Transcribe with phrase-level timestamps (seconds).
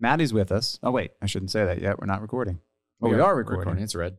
[0.00, 0.78] Maddie's with us.
[0.82, 1.98] Oh wait, I shouldn't say that yet.
[2.00, 2.60] We're not recording.
[3.02, 3.78] Oh, we, We are, are recording.
[3.82, 4.16] It's red.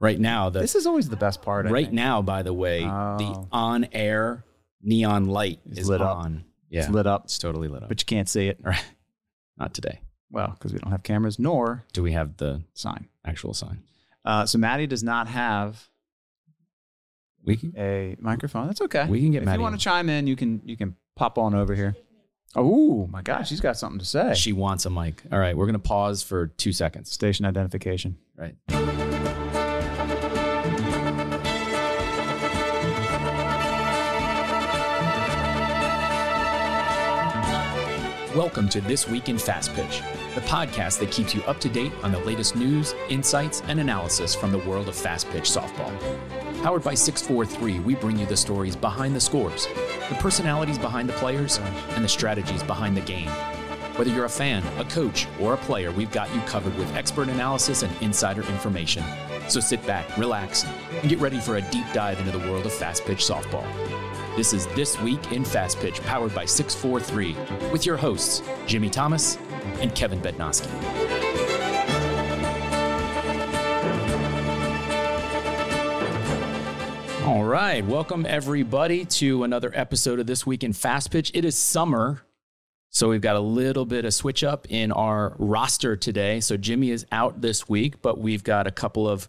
[0.00, 1.66] Right now, the This is always the best part.
[1.66, 1.94] I right think.
[1.94, 3.48] now, by the way, the Oh.
[3.50, 4.44] on-air
[4.82, 6.30] neon light It's is lit up.
[6.70, 7.88] Yeah, it's lit up, it's totally lit up.
[7.88, 8.60] but you can't see it.
[8.62, 8.84] Right.
[9.58, 10.00] Not today.
[10.30, 13.08] Well, because we don't have cameras nor Do we have the sign.
[13.24, 13.82] actual sign?
[14.24, 15.88] Uh, so Maddie does not have
[17.44, 17.72] We can.
[17.78, 18.66] a microphone.
[18.66, 19.06] That's okay.
[19.08, 19.42] We can get Maddie.
[19.42, 21.96] if Maddie you want to chime in, you can you can pop on over here.
[22.56, 24.34] Oh my gosh, she's got something to say.
[24.34, 25.22] She wants a mic.
[25.30, 27.10] All right, we're gonna pause for two seconds.
[27.10, 28.16] Station identification.
[28.36, 29.07] Right.
[38.36, 40.02] Welcome to This Week in Fast Pitch,
[40.34, 44.34] the podcast that keeps you up to date on the latest news, insights, and analysis
[44.34, 45.90] from the world of fast pitch softball.
[46.62, 49.66] Powered by 643, we bring you the stories behind the scores,
[50.10, 51.58] the personalities behind the players,
[51.92, 53.30] and the strategies behind the game.
[53.96, 57.30] Whether you're a fan, a coach, or a player, we've got you covered with expert
[57.30, 59.04] analysis and insider information.
[59.48, 62.74] So sit back, relax, and get ready for a deep dive into the world of
[62.74, 63.66] fast pitch softball.
[64.38, 67.34] This is This Week in Fast Pitch, powered by 643,
[67.72, 69.36] with your hosts, Jimmy Thomas
[69.80, 70.68] and Kevin Bednoski.
[77.26, 81.32] All right, welcome everybody to another episode of This Week in Fast Pitch.
[81.34, 82.22] It is summer,
[82.90, 86.38] so we've got a little bit of switch up in our roster today.
[86.38, 89.28] So Jimmy is out this week, but we've got a couple of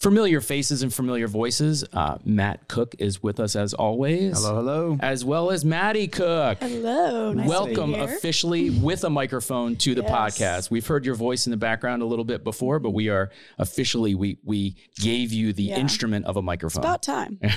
[0.00, 1.84] familiar faces and familiar voices.
[1.92, 4.36] Uh, Matt Cooke is with us as always.
[4.42, 4.96] Hello, hello.
[5.00, 6.58] As well as Maddie Cooke.
[6.60, 7.32] Hello.
[7.32, 8.16] Nice Welcome to be here.
[8.16, 10.10] officially with a microphone to the Yes.
[10.10, 10.70] podcast.
[10.70, 14.14] We've heard your voice in the background a little bit before, but we are officially
[14.14, 15.78] we we gave you the Yeah.
[15.78, 16.82] instrument of a It's microphone.
[16.84, 17.38] about time.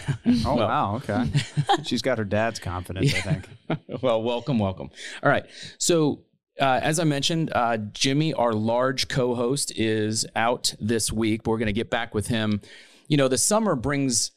[0.45, 1.25] Oh Well- wow, okay.
[1.83, 3.49] she's got her dad's confidence, I think.
[4.01, 4.89] well, welcome, welcome.
[5.23, 5.45] All right.
[5.77, 6.19] So,
[6.59, 11.45] uh, as I mentioned, uh, Jimmy, our large co host, is out this week.
[11.45, 12.61] We're going to get back with him.
[13.07, 14.31] You know, the summer brings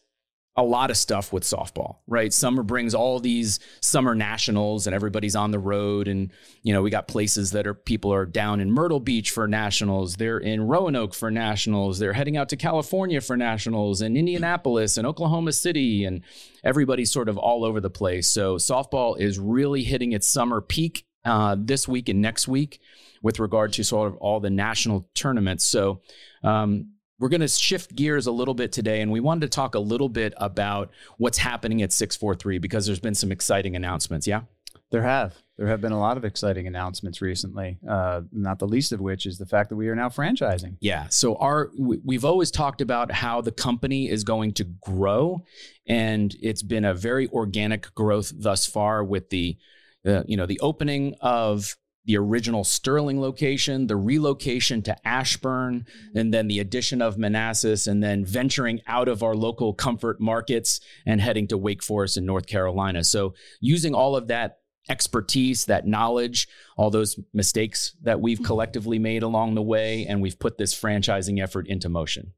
[0.57, 2.33] a lot of stuff with softball, right?
[2.33, 6.09] Summer brings all these summer nationals and everybody's on the road.
[6.09, 6.33] And,
[6.63, 10.17] you know, we got places that are people are down in Myrtle Beach for nationals.
[10.17, 11.99] They're in Roanoke for nationals.
[11.99, 16.05] They're heading out to California for nationals and Indianapolis and Oklahoma City.
[16.05, 16.23] And
[16.65, 18.29] everybody's sort of all over the place.
[18.29, 22.81] So softball is really hitting its summer peak uh, this week and next week
[23.23, 25.65] with regard to sort of all the national tournaments.
[25.65, 26.01] So,
[26.43, 29.75] um, we're going to shift gears a little bit today, and we wanted to talk
[29.75, 34.27] a little bit about what's happening at 643 because there's been some exciting announcements.
[34.27, 34.43] Yeah.
[34.91, 35.37] There have.
[35.57, 39.27] There have been a lot of exciting announcements recently, uh, not the least of which
[39.27, 40.79] is the fact that we are now franchising.
[40.81, 41.09] Yeah.
[41.11, 45.45] So our we- we've always talked about how the company is going to grow,
[45.87, 49.59] and it's been a very organic growth thus far with the,
[50.07, 56.33] uh, you know, the opening of the original Sterling location, the relocation to Ashburn, and
[56.33, 61.21] then the addition of Manassas, and then venturing out of our local comfort markets and
[61.21, 63.05] heading to Wake Forest in North Carolina.
[63.05, 64.57] So using all of that
[64.89, 70.39] expertise, that knowledge, all those mistakes that we've collectively made along the way, and we've
[70.39, 72.33] put this franchising effort into motion.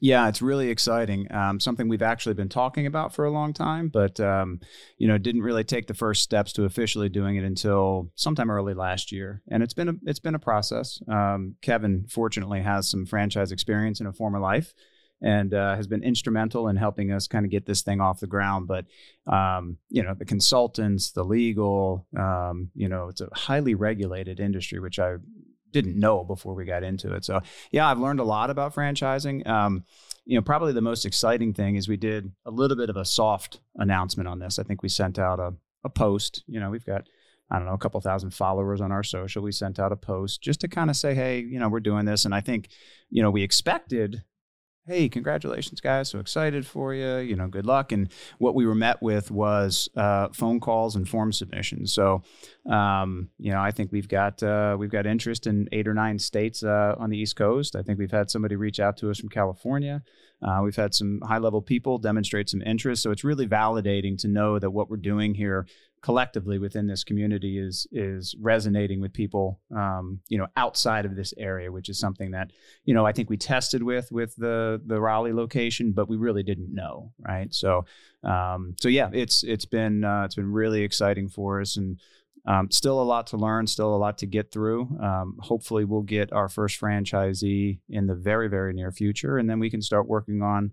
[0.00, 1.32] Yeah, it's really exciting.
[1.32, 4.60] Um, something we've actually been talking about for a long time, but um,
[4.96, 8.74] you know, didn't really take the first steps to officially doing it until sometime early
[8.74, 9.42] last year.
[9.50, 11.00] And it's been a it's been a process.
[11.08, 14.72] Um, Kevin fortunately has some franchise experience in a former life,
[15.20, 18.26] and uh, has been instrumental in helping us kind of get this thing off the
[18.26, 18.68] ground.
[18.68, 18.84] But
[19.32, 24.78] um, you know, the consultants, the legal, um, you know, it's a highly regulated industry,
[24.78, 25.16] which I
[25.72, 27.24] didn't know before we got into it.
[27.24, 27.40] So
[27.70, 29.46] yeah, I've learned a lot about franchising.
[29.46, 29.84] Um,
[30.24, 33.04] you know, probably the most exciting thing is we did a little bit of a
[33.04, 34.58] soft announcement on this.
[34.58, 36.44] I think we sent out a, a post.
[36.46, 37.08] You know, we've got
[37.50, 39.42] I don't know a couple thousand followers on our social.
[39.42, 42.04] We sent out a post just to kind of say, hey, you know, we're doing
[42.04, 42.68] this, and I think
[43.10, 44.22] you know we expected.
[44.88, 46.08] Hey, congratulations, guys!
[46.08, 47.18] So excited for you.
[47.18, 47.92] You know, good luck.
[47.92, 51.92] And what we were met with was uh, phone calls and form submissions.
[51.92, 52.22] So,
[52.70, 56.18] um, you know, I think we've got uh, we've got interest in eight or nine
[56.18, 57.76] states uh, on the East Coast.
[57.76, 60.02] I think we've had somebody reach out to us from California.
[60.40, 63.02] Uh, we've had some high level people demonstrate some interest.
[63.02, 65.66] So it's really validating to know that what we're doing here
[66.02, 71.34] collectively within this community is is resonating with people, um, you know, outside of this
[71.36, 72.50] area, which is something that
[72.84, 76.42] you know I think we tested with with the the Raleigh location, but we really
[76.42, 77.52] didn't know, right?
[77.52, 77.84] So,
[78.22, 81.98] um, so yeah, it's it's been uh, it's been really exciting for us and.
[82.46, 84.88] Um, still a lot to learn, still a lot to get through.
[85.02, 89.58] Um, hopefully, we'll get our first franchisee in the very, very near future, and then
[89.58, 90.72] we can start working on,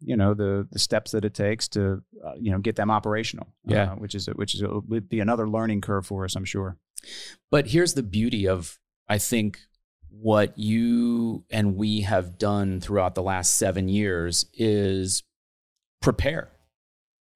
[0.00, 3.46] you know, the the steps that it takes to, uh, you know, get them operational.
[3.64, 3.92] Yeah.
[3.92, 6.76] uh, which is which is would be another learning curve for us, I'm sure.
[7.50, 8.78] But here's the beauty of,
[9.08, 9.58] I think,
[10.10, 15.22] what you and we have done throughout the last seven years is
[16.00, 16.50] prepare,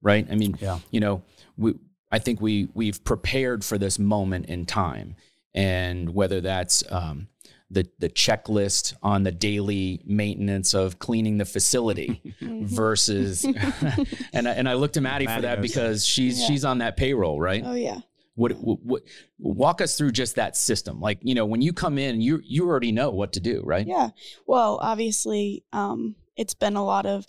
[0.03, 0.27] right?
[0.31, 0.79] I mean, Yeah.
[0.91, 1.23] you know,
[1.57, 1.75] we,
[2.11, 5.15] I think we we've prepared for this moment in time,
[5.55, 7.29] and whether that's um,
[7.71, 13.45] the the checklist on the daily maintenance of cleaning the facility versus,
[14.33, 16.47] and I, and I looked to Maddie for that knows because she's Yeah.
[16.47, 17.63] she's on that payroll, right?
[17.65, 18.01] Oh yeah.
[18.35, 19.03] What, what, what
[19.39, 21.01] walk us through just that system?
[21.01, 23.87] Like you know, when you come in, you you already know what to do, right?
[23.87, 24.11] Yeah.
[24.47, 27.27] Well, obviously, um, it's been a lot of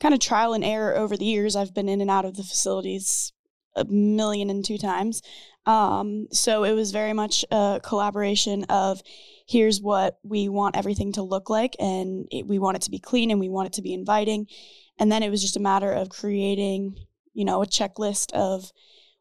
[0.00, 1.56] kind of trial and error over the years.
[1.56, 3.32] I've been in and out of the facilities
[3.76, 5.22] a million and two times.
[5.66, 9.02] Um, so it was very much a collaboration of
[9.46, 12.98] here's what we want everything to look like, and it, we want it to be
[12.98, 14.46] clean and we want it to be inviting.
[14.98, 16.96] And then it was just a matter of creating,
[17.32, 18.70] you know, a checklist of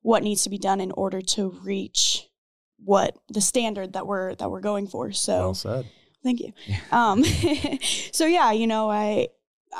[0.01, 2.28] what needs to be done in order to reach
[2.78, 5.12] what the standard that we're that we're going for.
[5.12, 5.86] So Well said.
[6.24, 6.54] Thank you.
[6.92, 7.24] Um,
[8.12, 9.28] so yeah, you know, I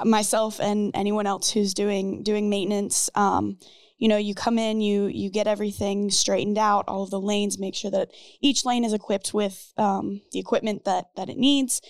[0.04, 3.57] myself and anyone else who's doing doing maintenance, um,
[3.99, 7.59] you know, you come in, you you get everything straightened out, all of the lanes,
[7.59, 8.09] make sure that
[8.41, 11.81] each lane is equipped with um, the equipment that that it needs.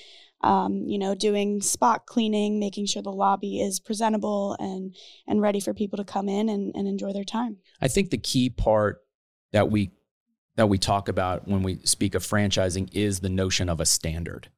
[0.42, 4.96] Um, you know, doing spot cleaning, making sure the lobby is presentable and
[5.28, 7.58] and ready for people to come in and, and enjoy their time.
[7.82, 9.02] I think the key part
[9.52, 9.92] that we
[10.56, 14.50] that we talk about when we speak of franchising is the notion of a standard.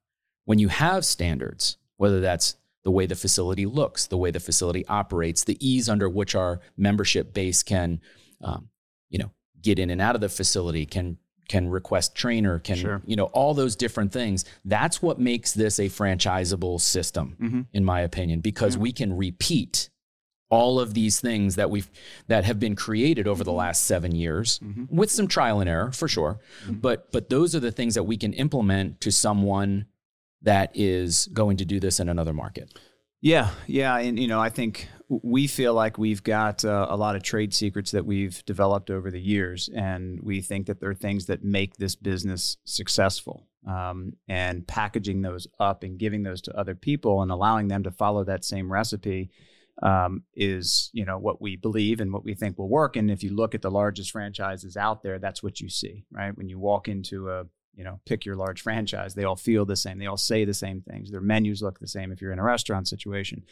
[0.44, 4.84] When you have standards, whether that's the way the facility looks, the way the facility
[4.86, 8.00] operates, the ease under which our membership base can,
[8.42, 8.68] um,
[9.10, 9.30] you know,
[9.60, 11.18] get in and out of the facility, can
[11.48, 13.02] can request trainer, can Sure.
[13.04, 14.44] you know all those different things.
[14.64, 17.66] That's what makes this a franchisable system, Mhm.
[17.72, 18.80] in my opinion, because Yeah.
[18.82, 19.90] we can repeat
[20.50, 21.90] all of these things that we've
[22.28, 24.90] that have been created over the last seven years Mhm.
[24.90, 26.80] with some trial and error for sure Mhm.
[26.80, 29.86] but but those are the things that we can implement to someone
[30.42, 32.72] that is going to do this in another market
[33.22, 37.14] Yeah, yeah, and you know, I think we feel like we've got uh, a lot
[37.14, 40.94] of trade secrets that we've developed over the years, and we think that there are
[40.94, 43.46] things that make this business successful.
[43.64, 47.92] Um, and packaging those up and giving those to other people and allowing them to
[47.92, 49.30] follow that same recipe
[49.80, 52.96] um, is, you know, what we believe and what we think will work.
[52.96, 56.36] And if you look at the largest franchises out there, that's what you see, right?
[56.36, 59.14] When you walk into a you know, pick your large franchise.
[59.14, 59.98] They all feel the same.
[59.98, 61.10] They all say the same things.
[61.10, 63.44] Their menus look the same if you're in a restaurant situation.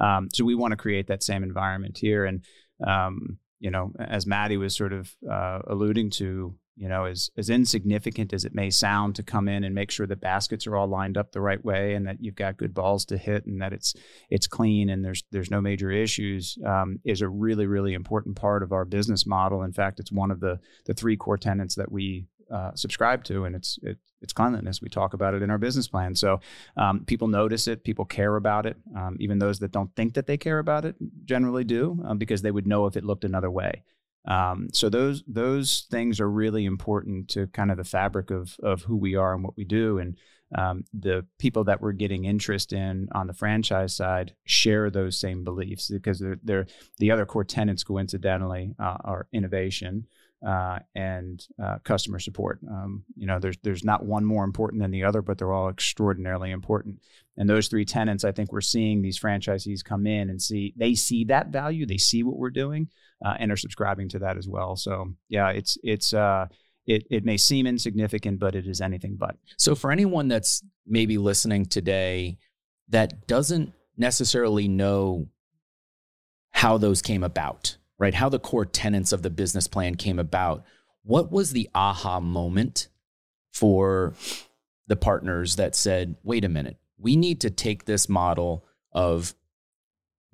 [0.00, 2.24] Um, so we want to create that same environment here.
[2.24, 2.44] And,
[2.86, 7.50] um, you know, as Maddie was sort of uh, alluding to, you know, as, as
[7.50, 10.88] insignificant as it may sound to come in and make sure the baskets are all
[10.88, 13.72] lined up the right way and that you've got good balls to hit and that
[13.72, 13.94] it's
[14.28, 18.64] it's clean and there's there's no major issues um, is a really really important part
[18.64, 19.62] of our business model.
[19.62, 23.44] In fact, it's one of the the three core tenets that we uh, subscribe to,
[23.44, 24.80] and it's it, it's cleanliness.
[24.80, 26.40] We talk about it in our business plan, so
[26.76, 28.76] um, people notice it, people care about it.
[28.96, 32.42] Um, even those that don't think that they care about it generally do, um, because
[32.42, 33.82] they would know if it looked another way.
[34.26, 38.82] Um, so those those things are really important to kind of the fabric of of
[38.82, 40.16] who we are and what we do, and
[40.54, 45.42] um, the people that we're getting interest in on the franchise side share those same
[45.42, 46.66] beliefs because they're, they're
[46.98, 50.06] the other core tenants coincidentally uh, are innovation
[50.46, 52.60] uh, and uh, customer support.
[52.68, 55.68] Um, you know, there's there's not one more important than the other, but they're all
[55.68, 57.00] extraordinarily important.
[57.36, 60.94] And those three tenants, I think we're seeing these franchisees come in and see they
[60.94, 62.88] see that value, they see what we're doing,
[63.24, 64.76] uh, and are subscribing to that as well.
[64.76, 66.46] So yeah, it's it's uh,
[66.86, 69.36] it it may seem insignificant, but it is anything but.
[69.56, 72.36] so for anyone that's maybe listening today
[72.88, 75.26] that doesn't necessarily know
[76.50, 80.64] how those came about right how the core tenets of the business plan came about
[81.02, 82.88] what was the aha moment
[83.52, 84.14] for
[84.86, 89.34] the partners that said wait a minute we need to take this model of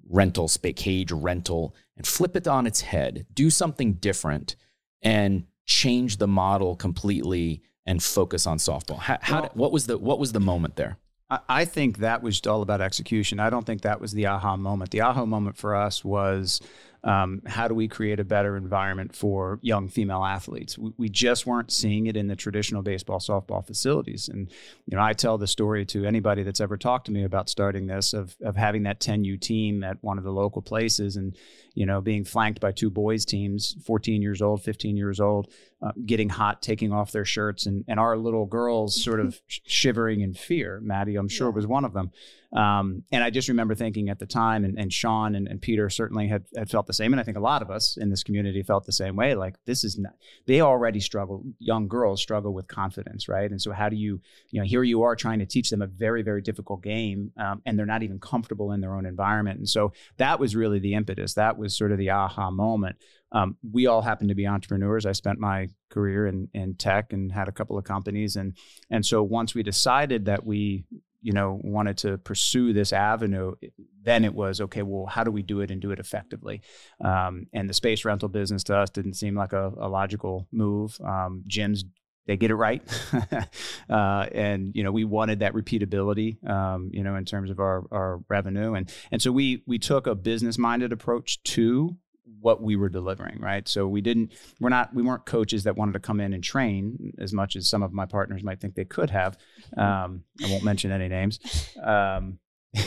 [0.08, 4.56] rental space cage rental and flip it on its head do something different
[5.02, 9.98] and change the model completely and focus on softball how, how Well- what was the
[9.98, 10.98] what was the moment there
[11.32, 13.38] I- I think that was all about execution.
[13.38, 14.90] I don't think that was the aha moment.
[14.90, 16.60] The aha moment for us was
[17.02, 20.76] um, how do we create a better environment for young female athletes?
[20.76, 24.28] We, we just weren't seeing it in the traditional baseball, softball facilities.
[24.28, 24.50] And,
[24.86, 27.86] you know, I tell the story to anybody that's ever talked to me about starting
[27.86, 31.36] this of, of having that 10U team at one of the local places and,
[31.74, 35.92] you know, being flanked by two boys teams, 14 years old, 15 years old, uh,
[36.04, 40.34] getting hot, taking off their shirts, and and our little girls sort of shivering in
[40.34, 40.80] fear.
[40.82, 41.54] Maddie, I'm sure, Yeah.
[41.54, 42.10] was one of them.
[42.52, 45.88] Um, and I just remember thinking at the time, and, and Sean and, and Peter
[45.88, 48.24] certainly had, had felt the same, and I think a lot of us in this
[48.24, 49.36] community felt the same way.
[49.36, 50.14] Like this is not,
[50.46, 51.44] they already struggle.
[51.60, 53.48] Young girls struggle with confidence, right?
[53.48, 54.20] And so how do you,
[54.50, 57.62] you know, here you are trying to teach them a very very difficult game, um,
[57.64, 59.58] and they're not even comfortable in their own environment.
[59.60, 61.34] And so that was really the impetus.
[61.34, 62.96] That was sort of the aha moment.
[63.32, 65.06] Um, we all happen to be entrepreneurs.
[65.06, 68.56] I spent my career in in tech and had a couple of companies, and
[68.90, 70.84] and so once we decided that we
[71.22, 73.54] you know wanted to pursue this avenue
[74.02, 76.62] then it was okay well how do we do it and do it effectively?
[77.04, 80.98] Um, and the space rental business to us didn't seem like a, a logical move.
[81.04, 81.84] Um, gyms
[82.26, 82.82] they get it right.
[83.88, 87.82] Uh, and you know we wanted that repeatability um, you know in terms of our,
[87.90, 91.96] our revenue and and so we we took a business minded approach to
[92.40, 95.92] what we were delivering right so we didn't we're not we weren't coaches that wanted
[95.92, 98.84] to come in and train as much as some of my partners might think they
[98.84, 99.36] could have
[99.76, 101.38] um, i won't mention any names
[101.82, 102.38] um,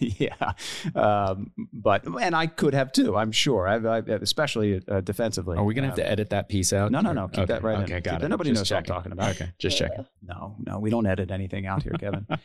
[0.00, 0.52] yeah
[0.94, 5.64] um, but and i could have too i'm sure I've, I've especially uh, defensively Are
[5.64, 6.92] we gonna have Um, to edit that piece out?
[6.92, 7.28] no, no, no.
[7.28, 7.84] Keep that okay, right in.
[7.84, 8.28] Okay, Keep got that- it.
[8.28, 9.30] nobody Just knows what I'm talking about.
[9.30, 10.06] Okay, just checking.
[10.22, 12.26] no no we don't edit anything out here kevin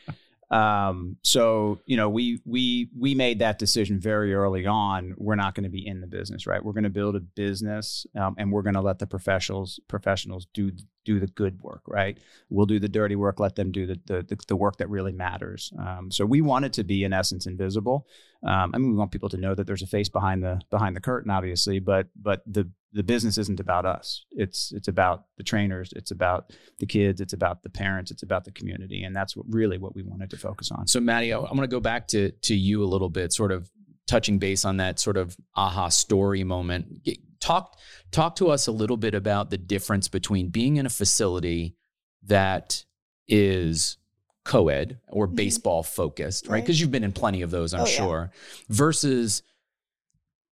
[0.50, 5.14] um, so you know we we we made that decision very early on.
[5.18, 6.64] We're not going to be in the business right?
[6.64, 10.48] We're going to build a business um, and we're going to let the professionals professionals
[10.54, 10.72] do
[11.08, 12.18] do the good work right?
[12.50, 15.72] We'll do the dirty work let them do the the, the, work that really matters.
[15.80, 18.08] Um, so we wanted to be in essence invisible.
[18.44, 20.96] Um, i mean we want people to know that there's a face behind the behind
[20.96, 24.26] the curtain obviously but but the the business isn't about us.
[24.32, 26.42] It's it's about the trainers it's about
[26.80, 29.96] the kids it's about the parents it's about the community and that's what really what
[29.96, 30.88] we wanted to focus on.
[30.88, 33.52] So, Maddie, I- I'm going to go back to to you a little bit, sort
[33.52, 33.70] of
[34.08, 37.08] touching base on that sort of aha story moment.
[37.40, 37.78] Talk
[38.12, 41.76] talk to us a little bit about the difference between being in a facility
[42.24, 42.84] that
[43.28, 43.98] is
[44.46, 45.36] co-ed or Mhm.
[45.36, 46.54] baseball focused, right?
[46.54, 46.64] Right.
[46.64, 47.98] Because you've been in plenty of those, I'm Oh, yeah.
[47.98, 48.32] sure,
[48.70, 49.44] versus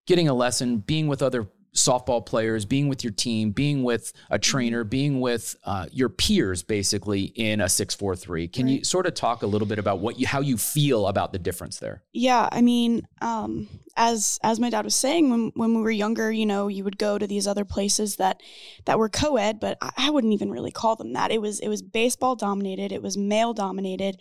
[0.05, 4.39] getting a lesson, being with other softball players, being with your team, being with a
[4.39, 8.47] trainer, being with uh, your peers, basically in a six four three.
[8.47, 11.33] Can you sort of talk a little bit about what you how you feel about
[11.33, 12.03] the difference there?
[12.13, 13.67] Yeah, I mean, um,
[13.97, 16.97] as as my dad was saying, when when we were younger, you know, you would
[16.97, 18.41] go to these other places that
[18.85, 21.31] that were co-ed, but I, I wouldn't even really call them that.
[21.31, 24.17] It was it was baseball dominated, it was male dominated,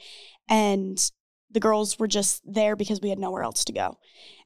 [0.48, 0.98] and
[1.50, 3.96] the girls were just there because we had nowhere else to go.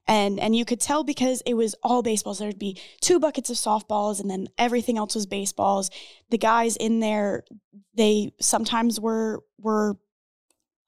[0.08, 2.38] And and you could tell because it was all baseballs.
[2.38, 5.90] There'd be two buckets of softballs and then everything else was baseballs.
[6.30, 7.44] The guys in there,
[7.94, 9.96] they sometimes were were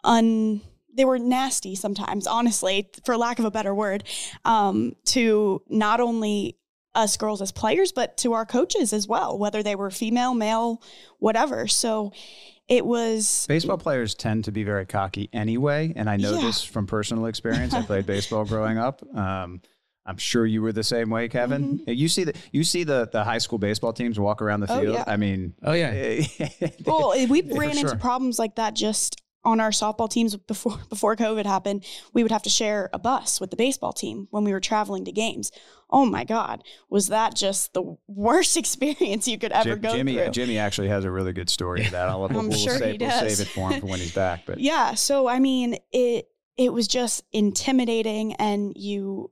[0.03, 0.63] un
[0.93, 4.05] they were nasty sometimes, honestly, for lack of a better word,
[4.45, 6.57] um, to not only
[6.95, 10.83] us girls as players, but to our coaches as well, whether they were female, male,
[11.19, 11.69] whatever.
[11.69, 12.13] So
[12.71, 16.47] it was baseball players tend to be very cocky anyway and i know Yeah.
[16.47, 19.61] this from personal experience i played baseball growing up um,
[20.07, 21.85] I'm sure you were the same way, Kevin.
[21.87, 24.79] You see the you see the the high school baseball teams walk around the Mm-hmm.
[24.79, 24.95] Oh, field.
[24.97, 25.05] yeah.
[25.07, 26.23] I mean, Oh yeah,
[26.87, 27.91] well, we ran sure.
[27.91, 31.85] into problems like that just on our softball teams before before COVID happened.
[32.13, 35.05] We would have to share a bus with the baseball team when we were traveling
[35.07, 35.51] to games.
[35.91, 40.15] Oh my God, was that just the worst experience you could ever Jim- go Jimmy
[40.15, 40.31] through?
[40.31, 42.09] Jimmy actually has a really good story to that.
[42.09, 44.47] I'll, I'm we'll sure save, he we'll save it for him for when he's back.
[44.47, 49.31] But yeah so i mean it it was just intimidating and you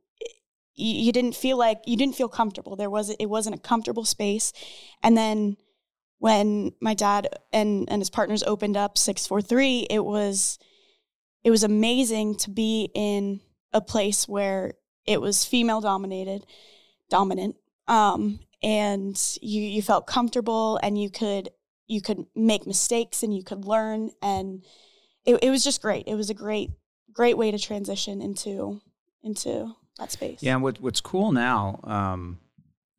[0.75, 4.05] you you didn't feel like you didn't feel comfortable there was it wasn't a comfortable
[4.05, 4.53] space
[5.03, 5.57] and then
[6.19, 10.59] when my dad and and his partners opened up 643 it was
[11.45, 13.41] it was amazing to be in
[13.73, 14.75] a place where
[15.07, 16.45] it was female dominated
[17.11, 17.57] dominant
[17.87, 21.51] um and you you felt comfortable and you could
[21.89, 24.11] you could make mistakes and you could learn.
[24.23, 24.63] And
[25.25, 26.07] it, it was just great.
[26.07, 26.71] It was a great
[27.13, 28.81] great way to transition into
[29.23, 30.43] into that space.
[30.43, 32.39] Yeah, and what what's cool now, um,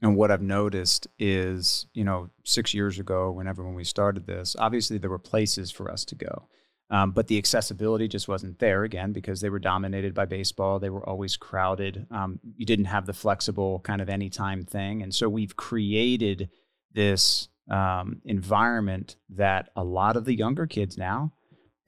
[0.01, 4.55] and what I've noticed is, you know, six years ago, whenever when we started this,
[4.57, 6.47] obviously there were places for us to go,
[6.89, 10.79] um, but the accessibility just wasn't there again because they were dominated by baseball.
[10.79, 12.07] They were always crowded.
[12.11, 16.49] Um, you didn't have the flexible kind of anytime thing, and so we've created
[16.93, 21.33] this um, environment that a lot of the younger kids now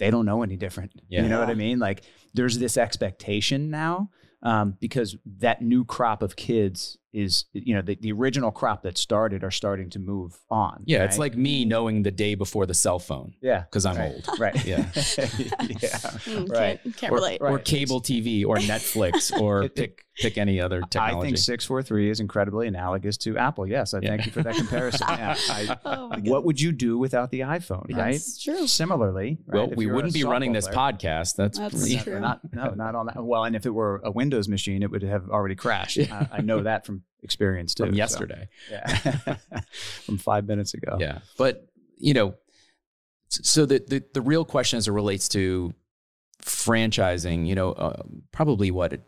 [0.02, 0.92] they don't know any different.
[1.10, 1.22] Yeah.
[1.22, 1.78] You know what I mean?
[1.78, 2.02] Like
[2.34, 4.10] there's this expectation now
[4.42, 8.98] um, because that new crop of kids is you know the, the original crop that
[8.98, 10.84] started are starting to move on.
[10.86, 14.12] Yeah, it's like me knowing the day before the cell phone yeah, because I'm right,
[14.28, 14.40] old.
[14.40, 14.66] right?
[14.66, 14.78] Yeah.
[14.96, 15.90] yeah,
[16.32, 16.82] Mm, right.
[16.84, 17.42] Can't, can't Or- relate.
[17.42, 17.66] Or Right.
[17.66, 21.82] cable TV or Netflix or It- pick pick any other technology I think six four
[21.82, 23.66] three is incredibly analogous to Apple.
[23.66, 24.10] Yes, I Yeah.
[24.10, 25.08] thank you for that comparison.
[25.10, 27.84] Yeah, I, Oh my what would you do without the iPhone?
[27.96, 28.12] Right.
[28.14, 28.68] That's true.
[28.68, 31.36] Similarly, right, well, if we wouldn't be running softball this player- podcast.
[31.36, 32.20] That's, That's true.
[32.20, 33.24] Not, no, not on that.
[33.24, 35.98] Well, and if it were a Windows machine, it would have already crashed.
[36.00, 37.86] I, I know that from experience too.
[37.86, 38.48] from so, yesterday.
[38.70, 38.86] yeah,
[40.06, 40.98] from five minutes ago.
[41.00, 41.20] Yeah.
[41.38, 41.68] But,
[41.98, 42.36] you know,
[43.30, 45.74] so the, the, the real question as it relates to
[46.42, 49.00] franchising, you know, uh, probably what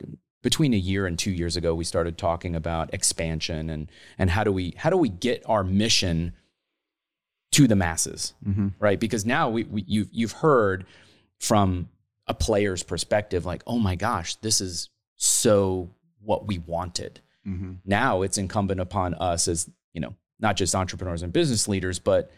[0.42, 4.44] between a year and two years ago, we started talking about expansion and, and how
[4.44, 6.34] do we, how do we get our mission
[7.52, 8.70] to the masses, Mm-hmm.
[8.80, 9.00] right?
[9.00, 10.86] Because now we, we you've, you've heard
[11.40, 11.90] from
[12.28, 15.90] a player's perspective, like, oh my gosh, this is so
[16.22, 17.74] what we wanted Mm-hmm.
[17.86, 22.32] now it's incumbent upon us as you know not just entrepreneurs and business leaders but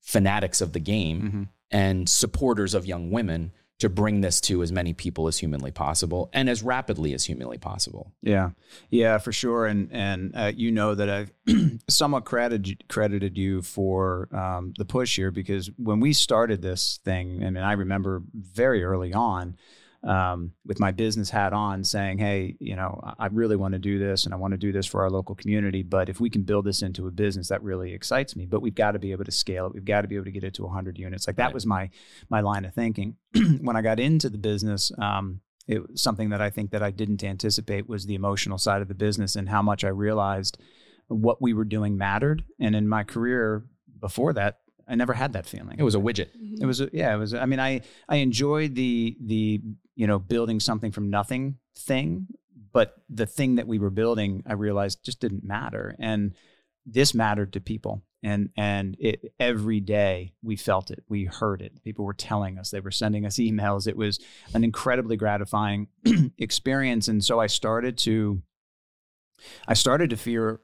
[0.00, 1.42] fanatics of the game Mm-hmm.
[1.70, 6.30] and supporters of young women to bring this to as many people as humanly possible
[6.32, 8.50] and as rapidly as humanly possible Yeah,
[8.90, 9.66] yeah, for sure.
[9.66, 11.32] And and uh, you know that I've
[11.88, 17.44] somewhat credited credited you for um, the push here because when we started this thing,
[17.44, 19.56] I mean, I remember very early on.
[20.06, 23.78] Um, with my business hat on, saying, "Hey, you know, I I really want to
[23.80, 25.82] do this, and I want to do this for our local community.
[25.82, 28.46] But if we can build this into a business, that really excites me.
[28.46, 29.74] But we've got to be able to scale it.
[29.74, 31.26] We've got to be able to get it to 100 units.
[31.26, 31.54] Like that Right.
[31.54, 31.90] was my
[32.30, 33.16] my line of thinking
[33.60, 34.92] when I got into the business.
[34.98, 38.82] Um, it was something that I think that I didn't anticipate was the emotional side
[38.82, 40.56] of the business and how much I realized
[41.08, 42.44] what we were doing mattered.
[42.60, 43.64] And in my career
[44.00, 45.76] before that, I never had that feeling.
[45.78, 46.62] it was a widget Mhm.
[46.62, 47.12] It was a, yeah.
[47.12, 47.34] It was.
[47.34, 49.60] I mean, I I enjoyed the the
[49.96, 52.28] you know building something from nothing thing,
[52.72, 56.34] but the thing that we were building, I realized just didn't matter, and
[56.84, 58.02] this mattered to people.
[58.22, 61.82] And and it every day we felt it, we heard it.
[61.82, 63.86] People were telling us, they were sending us emails.
[63.86, 64.18] It was
[64.54, 65.88] an incredibly gratifying
[66.38, 68.42] experience, and so I started to
[69.68, 70.60] I started to fear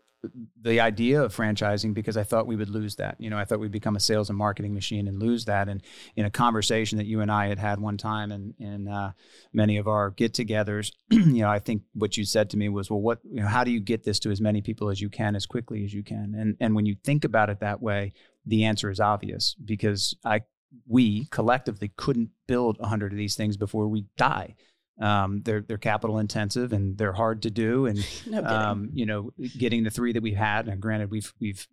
[0.61, 3.17] the idea of franchising because I thought we would lose that.
[3.19, 5.69] You know, I thought we'd become a sales and marketing machine and lose that.
[5.69, 5.83] And
[6.17, 9.13] in a conversation that you and I had had one time in, in uh,
[9.53, 13.01] many of our get-togethers, you know, I think what you said to me was, "Well,
[13.01, 13.19] what?
[13.25, 15.47] You know, how do you get this to as many people as you can, as
[15.47, 18.13] quickly as you can?" And and when you think about it that way,
[18.47, 20.43] the answer is obvious because I
[20.87, 24.55] we collectively couldn't build a hundred of these things before we die.
[25.01, 29.33] Um, they're they're capital intensive and they're hard to do and no um, you know,
[29.59, 30.69] getting the three that we've had.
[30.69, 31.67] And granted, we've we've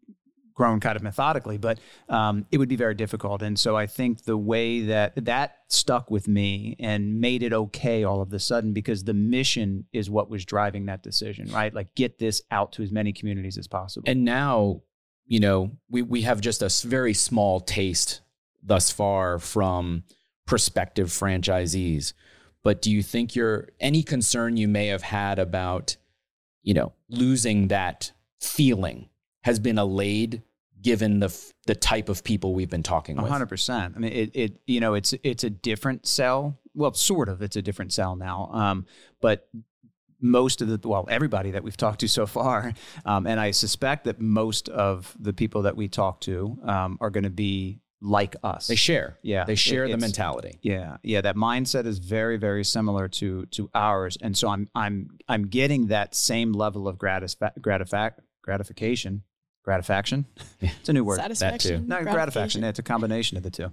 [0.54, 1.80] grown kind of methodically, but
[2.10, 3.42] um, it would be very difficult.
[3.42, 8.04] And so I think the way that that stuck with me and made it okay
[8.04, 11.74] all of a sudden because the mission is what was driving that decision, right?
[11.74, 14.04] Like get this out to as many communities as possible.
[14.10, 14.82] and now
[15.26, 18.22] you know we, we have just a s- very small taste
[18.64, 20.04] thus far from
[20.46, 22.14] prospective franchisees
[22.64, 25.98] but do you think you're any concern you may have had about
[26.64, 29.10] you know losing that feeling
[29.44, 30.44] has been allayed
[30.82, 33.94] given the the type of people we've been talking with hundred percent.
[33.96, 36.60] I mean, it, it, you know, it's, it's a different sell.
[36.74, 38.50] Well, sort of, it's a different sell now.
[38.52, 38.86] Um,
[39.22, 39.48] but
[40.22, 42.74] most of the, well, everybody that we've talked to so far,
[43.06, 47.10] um, and I suspect that most of the people that we talk to, um, are
[47.10, 48.68] going to be like us.
[48.68, 52.64] they share Yeah, they it- share the mentality Yeah, yeah, that mindset is very, very
[52.64, 57.36] similar to to ours, and so I'm I'm I'm getting that same level of gratis
[57.62, 59.24] gratific gratification
[59.64, 60.26] gratification.
[60.62, 61.18] it's a new word.
[61.18, 61.88] Satisfaction.
[61.88, 62.64] No, gratification.
[62.64, 63.72] It's a combination of the two.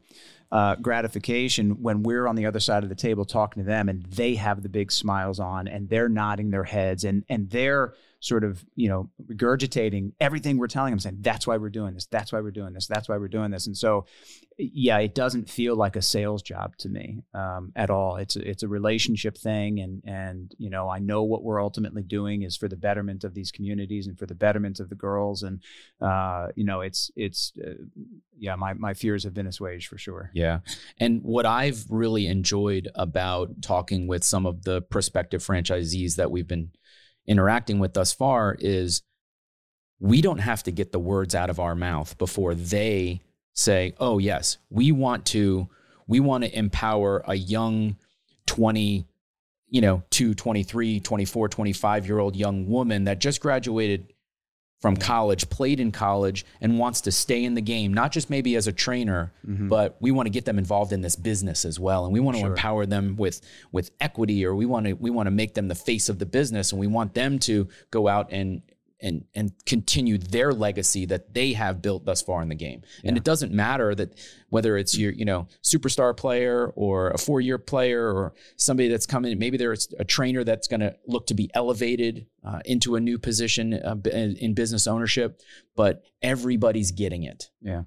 [0.52, 4.04] Uh, gratification when we're on the other side of the table talking to them, and
[4.06, 7.94] they have the big smiles on, and they're nodding their heads, and and they're
[8.26, 12.06] sort of you know regurgitating everything we're telling them, saying that's why we're doing this,
[12.06, 14.06] that's why we're doing this, that's why we're doing this, and so
[14.58, 18.16] yeah, it doesn't feel like a sales job to me um, at all.
[18.16, 22.02] It's a, it's a relationship thing, and and you know I know what we're ultimately
[22.02, 25.42] doing is for the betterment of these communities and for the betterment of the girls,
[25.42, 25.62] and
[26.00, 27.74] uh, you know it's it's uh,
[28.38, 30.30] yeah my my fears have been assuaged for sure.
[30.32, 30.60] Yeah.
[30.98, 36.48] And what I've really enjoyed about talking with some of the prospective franchisees that we've
[36.48, 36.70] been
[37.26, 39.02] interacting with thus far is
[39.98, 43.20] we don't have to get the words out of our mouth before they
[43.52, 45.68] say, "Oh yes, we want to
[46.06, 47.96] we want to empower a young
[48.46, 49.06] 20
[49.68, 54.12] you know, 2, 23, 24, 25 year old young woman that just graduated
[54.80, 58.56] from college, played in college, and wants to stay in the game, not just maybe
[58.56, 59.68] as a trainer, Mm-hmm.
[59.68, 62.36] but we want to get them involved in this business as well, and we want
[62.36, 62.50] to Sure.
[62.50, 63.40] empower them with
[63.72, 66.26] with equity, or we want to we want to make them the face of the
[66.26, 68.60] business, and we want them to go out and
[69.00, 72.82] and and continue their legacy that they have built thus far in the game.
[73.04, 77.40] And it doesn't matter that whether it's your you know superstar player or a four
[77.40, 81.34] year player or somebody that's coming, maybe there's a trainer that's going to look to
[81.34, 85.40] be elevated uh, into a new position uh, in business ownership,
[85.74, 87.50] but everybody's getting it.
[87.60, 87.82] Yeah,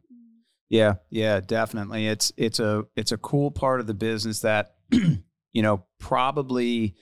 [0.70, 2.08] yeah, yeah, definitely.
[2.08, 6.96] It's it's a it's a cool part of the business that you know probably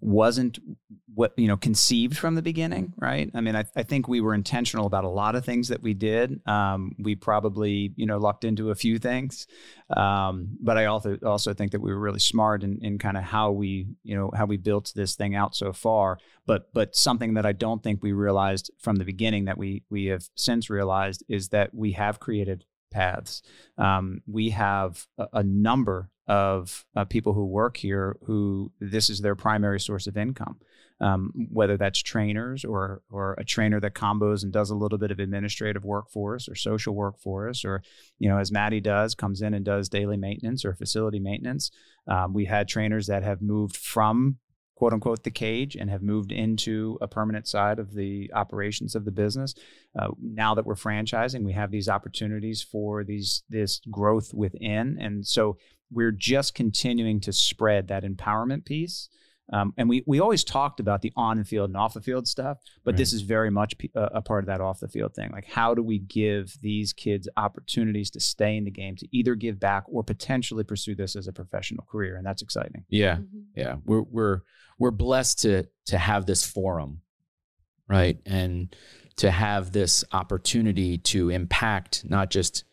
[0.00, 0.58] wasn't
[1.14, 3.28] what you know conceived from the beginning, right?
[3.34, 5.92] I mean, I, I think we were intentional about a lot of things that we
[5.92, 6.40] did.
[6.46, 9.46] Um, we probably you know lucked into a few things,
[9.96, 13.24] um, but I also also think that we were really smart in, in kind of
[13.24, 16.18] how we you know how we built this thing out so far.
[16.46, 20.06] But but something that I don't think we realized from the beginning that we we
[20.06, 23.42] have since realized is that we have created paths.
[23.76, 29.20] Um, we have a, a number of uh, people who work here who this is
[29.20, 30.58] their primary source of income,
[31.00, 35.10] um, whether that's trainers or or a trainer that combos and does a little bit
[35.10, 37.82] of administrative work for us or social work for us, or
[38.18, 41.70] you know as Maddie does, comes in and does daily maintenance or facility maintenance.
[42.06, 44.36] Um, we had trainers that have moved from
[44.78, 49.04] quote unquote the cage and have moved into a permanent side of the operations of
[49.04, 49.52] the business.
[49.98, 55.26] Uh, now that we're franchising, we have these opportunities for these this growth within, and
[55.26, 55.56] so
[55.90, 59.08] we're just continuing to spread that empowerment piece.
[59.52, 62.28] Um, and we we always talked about the on the field and off the field
[62.28, 65.30] stuff, but this is very much a part of that off the field thing.
[65.32, 69.34] Like, how do we give these kids opportunities to stay in the game, to either
[69.34, 72.16] give back or potentially pursue this as a professional career?
[72.16, 72.84] And that's exciting.
[72.88, 73.16] Yeah.
[73.16, 73.44] Mhm.
[73.56, 74.40] yeah we're we're
[74.78, 77.00] we're blessed to to have this forum
[77.88, 78.76] right and
[79.16, 82.64] to have this opportunity to impact not just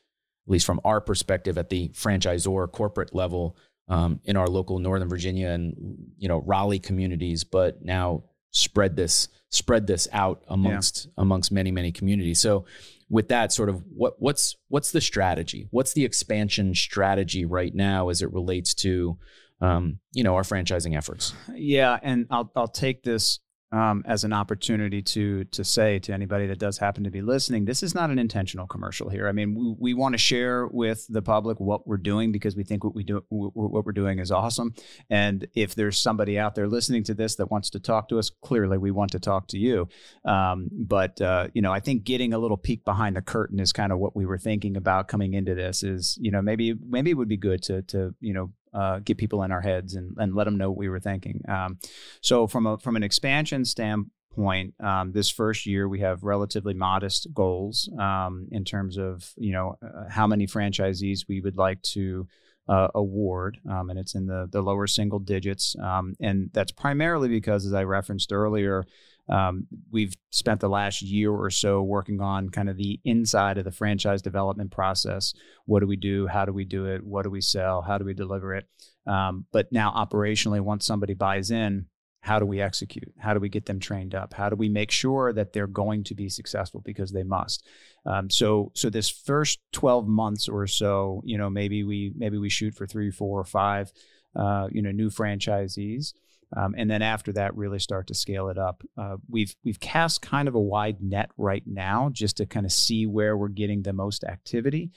[0.45, 3.55] at least from our perspective at the franchisor corporate level
[3.87, 5.75] um, in our local northern virginia and
[6.17, 8.23] you know raleigh communities but now
[8.55, 12.39] spread this spread this out amongst amongst many many communities.
[12.39, 12.65] So
[13.09, 15.67] with that sort of what what's what's the strategy?
[15.71, 19.17] What's the expansion strategy right now as it relates to
[19.61, 21.33] um, you know our franchising efforts?
[21.53, 23.39] Yeah, and I'll I'll take this
[23.75, 27.65] um, as an opportunity to to say to anybody that does happen to be listening,
[27.65, 29.27] this is not an intentional commercial here.
[29.27, 32.63] I mean, we, we want to share with the public what we're doing because we
[32.63, 34.73] think what we do what we're doing is awesome.
[35.09, 38.31] And if there's somebody out there listening to this that wants to talk to us,
[38.41, 39.89] clearly we want to talk to you.
[40.23, 43.73] Um, but uh, you know, I think getting a little peek behind the curtain is
[43.73, 45.83] kind of what we were thinking about coming into this.
[45.83, 49.17] Is you know maybe maybe it would be good to to you know uh, get
[49.17, 51.41] people in our heads and, and let them know what we were thinking.
[51.47, 51.79] Um,
[52.21, 57.27] so from a from an expansion standpoint, um, this first year we have relatively modest
[57.33, 62.27] goals um, in terms of you know uh, how many franchisees we would like to
[62.67, 67.29] uh, award, um, and it's in the the lower single digits, um, and that's primarily
[67.29, 68.85] because, as I referenced earlier.
[69.27, 73.65] Um, we've spent the last year or so working on kind of the inside of
[73.65, 75.33] the franchise development process.
[75.65, 76.27] What do we do?
[76.27, 77.03] How do we do it?
[77.03, 77.81] What do we sell?
[77.81, 78.67] How do we deliver it?
[79.07, 81.88] Um, but now, operationally, once somebody buys in,
[82.21, 83.13] how do we execute?
[83.19, 84.33] How do we get them trained up?
[84.33, 87.63] How do we make sure that they're going to be successful because they must?
[88.05, 92.49] Um, so, so this first twelve months or so, you know, maybe we maybe we
[92.49, 93.91] shoot for three, four, or five,
[94.35, 96.13] uh, you know, new franchisees.
[96.55, 98.83] Um, and then after that, really start to scale it up.
[98.97, 102.71] Uh, we've we've cast kind of a wide net right now, just to kind of
[102.71, 104.91] see where we're getting the most activity.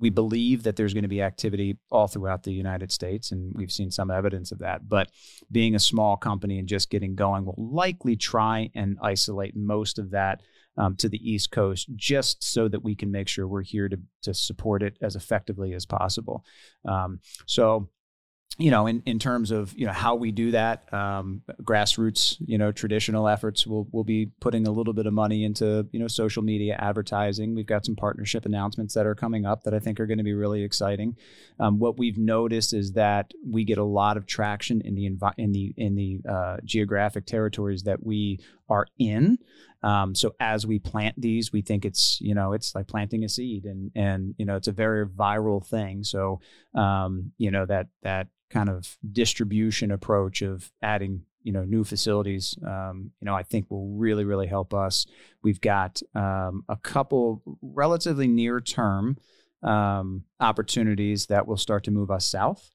[0.00, 3.72] We believe that there's going to be activity all throughout the United States, and we've
[3.72, 4.88] seen some evidence of that.
[4.88, 5.10] But
[5.50, 10.10] being a small company and just getting going, we'll likely try and isolate most of
[10.12, 10.40] that
[10.76, 13.98] um, to the East Coast, just so that we can make sure we're here to
[14.22, 16.44] to support it as effectively as possible.
[16.84, 17.88] Um, so
[18.56, 22.58] you know, in, in terms of you know how we do that, um, grassroots, you
[22.58, 26.08] know, traditional efforts, we'll we'll be putting a little bit of money into you know
[26.08, 27.54] social media advertising.
[27.54, 30.24] We've got some partnership announcements that are coming up that I think are going to
[30.24, 31.16] be really exciting.
[31.60, 35.34] Um, what we've noticed is that we get a lot of traction in the envi-
[35.38, 39.38] in the in the uh, geographic territories that we are in.
[39.84, 43.28] Um, so as we plant these, we think it's you know it's like planting a
[43.28, 46.02] seed, and and you know it's a very viral thing.
[46.02, 46.40] So
[46.74, 52.56] um, you know that that kind of distribution approach of adding you know new facilities
[52.66, 55.06] um, you know i think will really really help us
[55.42, 59.16] we've got um, a couple relatively near term
[59.62, 62.70] um, opportunities that will start to move us south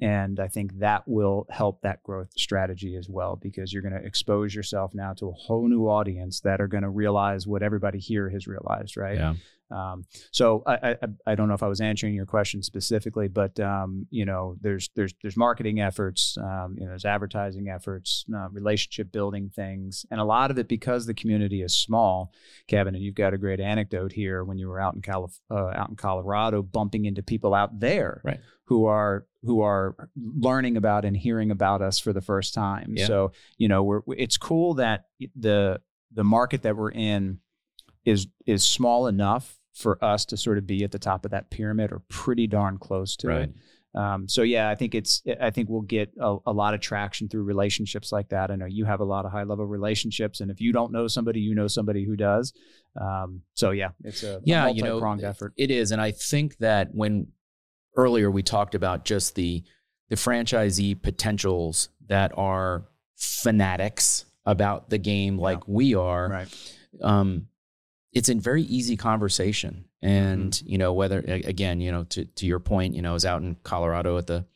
[0.00, 4.04] And I think that will help that growth strategy as well because you're going to
[4.04, 7.98] expose yourself now to a whole new audience that are going to realize what everybody
[7.98, 9.16] here has realized, right?
[9.16, 9.34] Yeah.
[9.70, 13.58] Um, so I, I I don't know if I was answering your question specifically, but
[13.58, 18.48] um, you know, there's there's there's marketing efforts, um, you know, there's advertising efforts, uh,
[18.50, 22.32] relationship building things, and a lot of it because the community is small.
[22.68, 25.66] Kevin, and you've got a great anecdote here when you were out in Calif- uh,
[25.74, 28.40] out in Colorado, bumping into people out there Right.
[28.66, 32.94] who are who are learning about and hearing about us for the first time.
[32.96, 33.06] Yeah.
[33.06, 35.80] So you know, we're it's cool that the
[36.12, 37.40] the market that we're in
[38.06, 41.50] is is small enough for us to sort of be at the top of that
[41.50, 43.42] pyramid or pretty darn close to Right.
[43.42, 43.54] it.
[43.94, 47.28] Um, so yeah, I think it's I think we'll get a, a lot of traction
[47.28, 48.50] through relationships like that.
[48.50, 51.08] I know you have a lot of high level relationships, and if you don't know
[51.08, 52.52] somebody, you know somebody who does.
[53.00, 55.54] Um, so yeah, it's a, yeah, a you know, effort.
[55.56, 57.28] It is, and I think that when
[57.96, 59.64] earlier we talked about just the
[60.10, 62.84] the franchisee potentials that are
[63.16, 66.28] fanatics about the game, like we are.
[66.28, 66.72] Right.
[67.02, 67.46] Um,
[68.16, 70.68] it's a very easy conversation, and Mm-hmm.
[70.72, 73.42] you know whether again, you know, to to your point, you know, I was out
[73.42, 74.46] in Colorado at the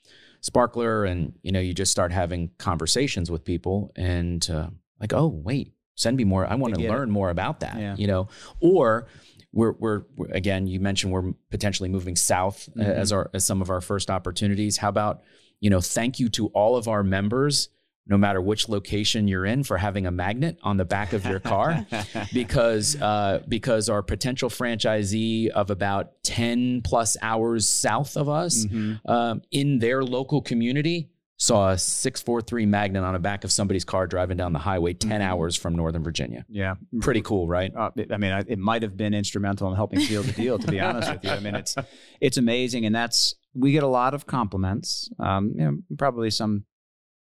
[0.40, 4.68] Sparkler, and you know, you just start having conversations with people, and uh,
[5.00, 6.46] like, oh wait, send me more.
[6.46, 6.92] I want to get it.
[6.92, 7.78] learn more about that.
[7.78, 7.94] Yeah.
[7.96, 8.28] You know,
[8.60, 9.06] or
[9.52, 12.94] we're, we're we're- again you mentioned we're potentially moving south uh, Mhm.
[13.02, 15.22] as our as some of our first opportunities how about
[15.60, 17.68] you know thank you to all of our members
[18.10, 21.38] no matter which location you're in for having a magnet on the back of your
[21.40, 21.86] car
[22.34, 29.00] because uh, because our potential franchisee of about 10 plus hours south of us Mhm.
[29.08, 34.06] um, in their local community saw a 643 magnet on the back of somebody's car
[34.06, 35.24] driving down the highway 10 Mhm.
[35.24, 38.96] hours from northern virginia Yeah, pretty cool right Uh, I mean, I- it might have
[38.96, 40.58] been instrumental in helping seal the deal.
[40.58, 41.76] To be honest with you, I mean, it's
[42.20, 45.08] it's amazing, and that's we get a lot of compliments.
[45.18, 46.64] Um, you know, probably some,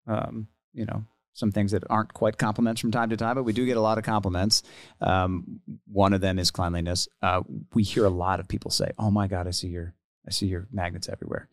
[0.08, 1.03] um, you know,
[1.34, 3.82] some things that aren't quite compliments from time to time, but we do get a
[3.82, 4.62] lot of compliments.
[5.01, 7.08] Um, one of them is cleanliness.
[7.21, 7.41] Uh,
[7.73, 9.93] we hear a lot of people say, "Oh my God, I see your
[10.27, 11.47] I see your magnets everywhere."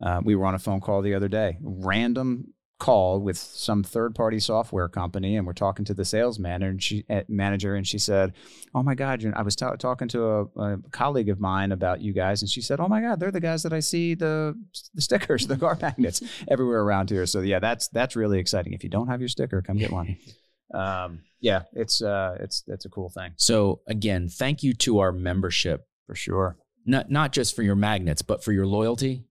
[0.00, 4.14] Uh, we were on a phone call the other day, random call with some third
[4.14, 7.86] party software company, and we're talking to the sales manager, and she uh, manager, and
[7.86, 8.32] she said,
[8.74, 12.12] "Oh my God!" I was ta- talking to a, a colleague of mine about you
[12.12, 14.54] guys, and she said, "Oh my God, they're the guys that I see the
[14.94, 18.72] the stickers, the car magnets everywhere around here." So yeah, that's that's really exciting.
[18.72, 20.16] If you don't have your sticker, come get one.
[20.74, 25.12] Um, yeah, it's uh, it's that's a cool thing So again, thank you to our
[25.12, 26.56] membership, for sure.
[26.86, 29.26] not not just for your magnets, but for your loyalty,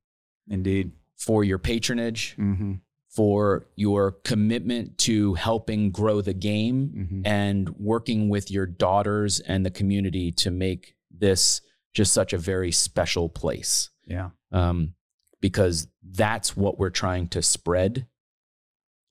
[0.48, 0.92] Indeed.
[1.18, 2.74] for your patronage, Mm-hmm.
[3.16, 7.22] For your commitment to helping grow the game Mm-hmm.
[7.28, 11.62] and working with your daughters and the community to make this
[11.94, 13.90] just such a very special place.
[14.06, 14.30] Yeah.
[14.52, 14.94] Um,
[15.42, 18.06] because that's what we're trying to spread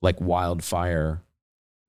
[0.00, 1.22] like wildfire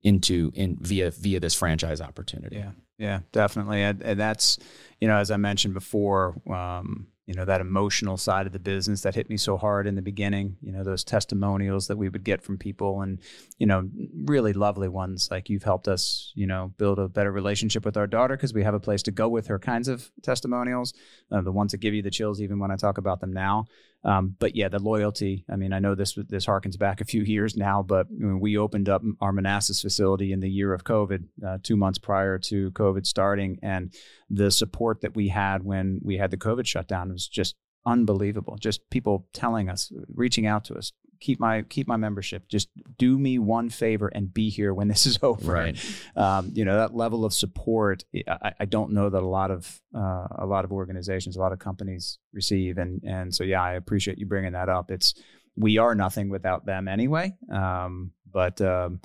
[0.02, 2.56] into in via via this franchise opportunity.
[2.56, 4.58] Yeah, yeah, definitely, and, and that's
[5.00, 9.02] you know as I mentioned before, um, you know that emotional side of the business
[9.02, 10.56] that hit me so hard in the beginning.
[10.60, 13.20] You know those testimonials that we would get from people, and
[13.58, 13.88] you know
[14.24, 18.06] really lovely ones like you've helped us, you know, build a better relationship with our
[18.06, 19.58] daughter because we have a place to go with her.
[19.58, 20.94] Kinds of testimonials,
[21.30, 23.66] uh, the ones that give you the chills even when I talk about them now.
[24.04, 25.44] Um, but yeah, the loyalty.
[25.50, 28.88] I mean, I know this this harkens back a few years now, but we opened
[28.88, 33.06] up our Manassas facility in the year of COVID, uh, two months prior to COVID
[33.06, 33.94] starting, and
[34.28, 37.54] the support that we had when we had the COVID shutdown was just
[37.86, 38.56] unbelievable.
[38.58, 42.48] Just people telling us, reaching out to us, keep my keep my membership.
[42.48, 45.52] Just do me one favor and be here when this is over.
[45.52, 45.78] Right.
[46.16, 48.04] Um, you know that level of support.
[48.28, 51.52] I, I don't know that a lot of uh, a lot of organizations, a lot
[51.52, 54.90] of companies receive, and and so yeah, I appreciate you bringing that up.
[54.90, 55.14] It's
[55.56, 57.34] we are nothing without them anyway.
[57.50, 59.00] Um, but um,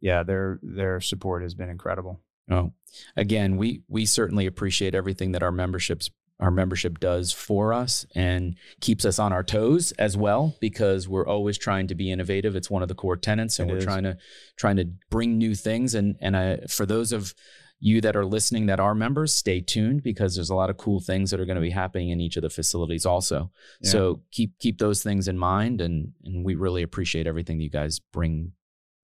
[0.00, 2.20] yeah, their their support has been incredible.
[2.50, 2.72] Oh,
[3.16, 8.56] again, we we certainly appreciate everything that our memberships our membership does for us and
[8.80, 12.56] keeps us on our toes as well because we're always trying to be innovative.
[12.56, 13.84] It's one of the core tenets, and It we're is.
[13.84, 14.16] trying to
[14.56, 15.94] trying to bring new things.
[15.94, 17.34] And and I, for those of
[17.82, 21.00] you that are listening that are members, stay tuned because there's a lot of cool
[21.00, 23.50] things that are going to be happening in each of the facilities also.
[23.80, 23.90] Yeah.
[23.90, 27.70] So keep keep those things in mind, and and we really appreciate everything that you
[27.70, 28.52] guys bring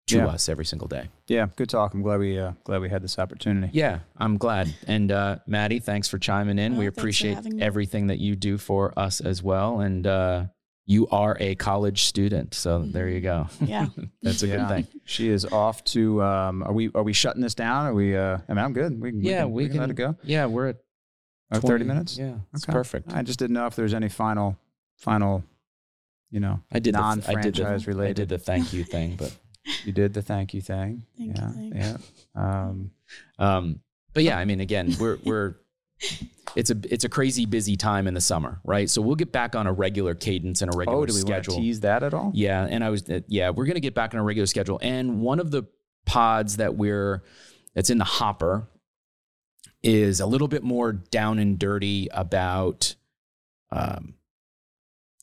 [0.07, 0.27] to Yeah.
[0.27, 1.09] us every single day.
[1.27, 1.93] Yeah, good talk.
[1.93, 3.69] I'm glad we uh, glad we had this opportunity.
[3.73, 4.73] Yeah, I'm glad.
[4.87, 6.75] And uh, Maddie, thanks for chiming in.
[6.75, 9.81] Oh, we appreciate everything that you do for us as well.
[9.81, 10.45] And uh,
[10.85, 13.47] you are a college student, so there you go.
[13.61, 13.87] Yeah.
[14.21, 14.57] That's a Yeah.
[14.57, 14.87] good thing.
[15.05, 16.23] She is off to.
[16.23, 17.85] Um, are we are we shutting this down?
[17.87, 18.15] Are we?
[18.15, 18.99] Uh, I mean, I'm good.
[18.99, 20.15] We can, Yeah, we can, we can let it go.
[20.23, 20.77] Yeah, we're at
[21.49, 22.17] Oh, 20 30 minutes.
[22.17, 22.73] Yeah, that's Okay.
[22.73, 23.13] perfect.
[23.13, 24.57] I just didn't know if there's any final
[24.97, 25.43] final
[26.29, 29.15] you know, I did the- I did the- non-franchise I did the thank you thing,
[29.15, 29.33] but
[29.85, 31.03] You did the thank you thing.
[31.17, 31.73] Thank yeah, thing.
[31.75, 31.97] yeah.
[32.35, 32.91] Um,
[33.39, 33.79] Um,
[34.13, 35.55] but yeah, I mean, again, we're we're
[36.55, 38.89] it's a it's a crazy busy time in the summer, right?
[38.89, 41.27] So we'll get back on a regular cadence and a regular oh, do we want
[41.27, 41.55] schedule.
[41.55, 42.31] to tease that at all?
[42.33, 44.79] Yeah, and I was uh, yeah, we're gonna get back on a regular schedule.
[44.81, 45.63] And one of the
[46.05, 47.23] pods that we're
[47.75, 48.67] that's in the hopper
[49.83, 52.95] is a little bit more down and dirty about
[53.71, 54.15] um,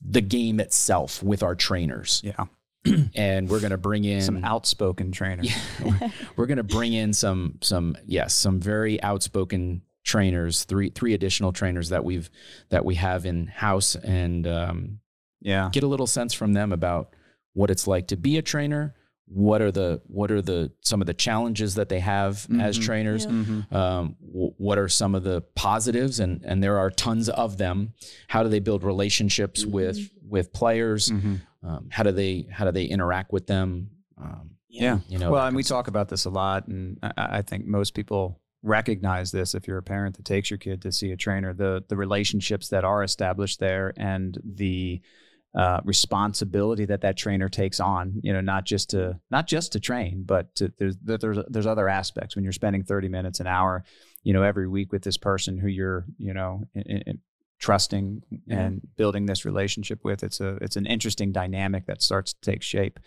[0.00, 2.44] the game itself with our trainers, Yeah,
[3.14, 5.50] and we're gonna bring in some outspoken trainers.
[5.84, 6.10] Yeah.
[6.36, 11.52] we're going to bring in some some yes some very outspoken trainers three three additional
[11.52, 12.30] trainers that we've
[12.70, 14.98] that we have in house and um,
[15.40, 17.14] Yeah, get a little sense from them about
[17.54, 18.94] what it's like to be a trainer
[19.26, 22.82] what are the what are the some of the challenges that they have as Mhm.
[22.84, 23.30] trainers Yeah.
[23.30, 23.72] Mhm.
[23.72, 27.94] um, w- what are some of the positives and and there are tons of them
[28.28, 31.40] how do they build relationships with with players Mhm.
[31.64, 34.98] Um, how do they how do they interact with them um, Yeah.
[35.08, 37.94] you know well, and we talk about this a lot, and I, I think most
[37.94, 39.54] people recognize this.
[39.54, 42.68] If you're a parent that takes your kid to see a trainer, the the relationships
[42.68, 45.00] that are established there, and the
[45.54, 49.80] uh, responsibility that that trainer takes on, you know, not just to not just to
[49.80, 53.84] train, but to, there's there's there's other aspects when you're spending 30 minutes an hour,
[54.24, 57.18] you know, every week with this person who you're, you know, in, in,
[57.64, 58.60] trusting Yeah.
[58.60, 60.22] and building this relationship with.
[60.22, 63.00] It's a it's an interesting dynamic that starts to take shape.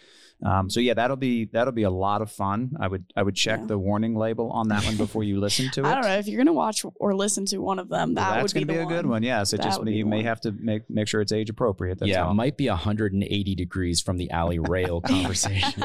[0.43, 2.73] Um, so yeah, that'll be that'll be a lot of fun.
[2.79, 3.65] I would I would check Yeah.
[3.67, 5.85] the warning label on that one before you listen to it.
[5.87, 8.13] I don't know if you're gonna watch or listen to one of them.
[8.13, 9.23] Well, That that's would be, going to the be a good one.
[9.23, 10.25] Yes, it just you may one.
[10.25, 11.99] have to make make sure it's age appropriate.
[11.99, 12.31] That's yeah, all.
[12.31, 15.81] it might be 180 degrees from the alley rail conversation.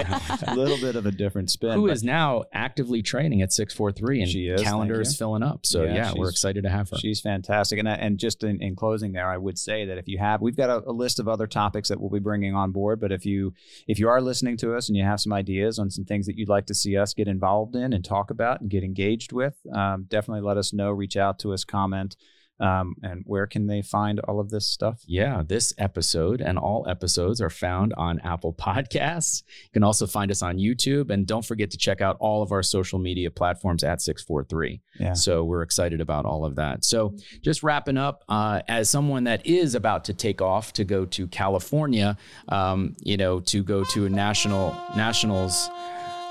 [0.47, 1.73] a little bit of a different spin.
[1.73, 5.65] Who is now actively training at 643 and She is, calendar is filling up.
[5.65, 6.99] So Yeah, yeah, we're excited to have her.
[6.99, 7.79] She's fantastic.
[7.79, 10.41] And, I- and just in, in closing there, I would say that if you have,
[10.41, 13.01] we've got a, a list of other topics that we'll be bringing on board.
[13.01, 13.55] But if you,
[13.87, 16.37] if you are listening to us and you have some ideas on some things that
[16.37, 19.55] you'd like to see us get involved in and talk about and get engaged with,
[19.75, 22.17] um, definitely let us know, reach out to us, comment.
[22.63, 25.03] Um, and where can they find all of this stuff?
[25.07, 29.43] Yeah, this episode and all episodes are found on Apple Podcasts.
[29.65, 31.11] You can also find us on YouTube.
[31.11, 34.81] And don't forget to check out all of our social media platforms at 643.
[35.01, 35.15] Yeah.
[35.15, 36.85] So we're excited about all of that.
[36.85, 41.05] So just wrapping up, uh, as someone that is about to take off to go
[41.07, 42.17] to California,
[42.49, 45.69] um, you know, to go to a national nationals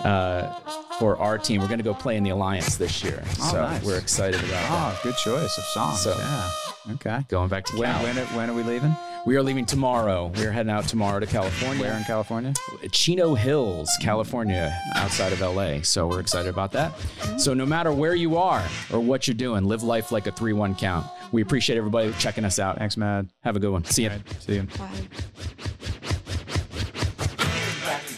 [0.05, 0.59] uh,
[1.01, 3.23] for our team, we're going to go play in the Alliance this year.
[3.41, 3.83] Oh, so nice.
[3.83, 4.67] we're excited about that.
[4.69, 5.99] Oh, good choice of songs.
[6.01, 6.49] So- yeah.
[6.93, 7.25] Okay.
[7.27, 8.03] Going back to When, Cal.
[8.03, 8.95] when, when are we leaving?
[9.25, 10.31] We are leaving tomorrow.
[10.35, 11.81] We're heading out tomorrow to California.
[11.81, 12.53] Where in California?
[12.91, 15.81] Chino Hills, California, outside of LA.
[15.81, 16.93] So we're excited about that.
[17.37, 20.53] So no matter where you are or what you're doing, live life like a 3
[20.53, 21.05] 1 count.
[21.31, 22.77] We appreciate everybody checking us out.
[22.77, 23.25] Thanks, Matt.
[23.43, 23.83] Have a good one.
[23.85, 24.11] See you.
[24.39, 24.63] See you.
[24.63, 24.89] Bye.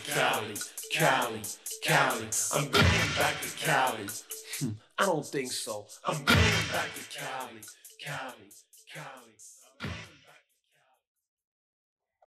[0.06, 0.54] Cali,
[0.92, 1.42] Cali,
[1.84, 2.28] Cali.
[2.54, 4.08] I'm going back to Cali.
[4.60, 4.70] Hmm.
[4.98, 5.86] I don't think so.
[6.06, 6.38] I'm going
[6.72, 7.60] back to Cali,
[8.00, 8.50] Cali,
[8.94, 9.33] Cali.